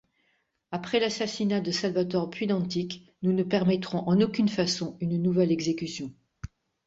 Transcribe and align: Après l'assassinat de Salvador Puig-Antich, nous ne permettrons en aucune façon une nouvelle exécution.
Après 0.71 0.99
l'assassinat 0.99 1.61
de 1.61 1.69
Salvador 1.69 2.31
Puig-Antich, 2.31 3.03
nous 3.21 3.33
ne 3.33 3.43
permettrons 3.43 3.99
en 4.09 4.19
aucune 4.19 4.49
façon 4.49 4.97
une 4.99 5.21
nouvelle 5.21 5.51
exécution. 5.51 6.11